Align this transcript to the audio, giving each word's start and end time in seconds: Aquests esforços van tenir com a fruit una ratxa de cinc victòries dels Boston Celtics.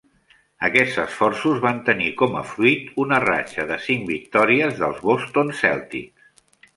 Aquests 0.67 0.95
esforços 1.03 1.59
van 1.65 1.81
tenir 1.89 2.07
com 2.21 2.39
a 2.39 2.41
fruit 2.53 2.89
una 3.03 3.19
ratxa 3.27 3.65
de 3.73 3.77
cinc 3.89 4.09
victòries 4.15 4.81
dels 4.81 5.05
Boston 5.11 5.53
Celtics. 5.61 6.47